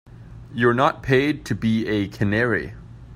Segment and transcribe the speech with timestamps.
[0.51, 2.73] You're not paid to be a canary.